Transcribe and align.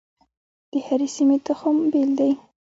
د 0.71 0.73
هرې 0.85 1.07
سیمې 1.15 1.37
تخم 1.47 1.75
بیل 1.91 2.09
دی. 2.19 2.31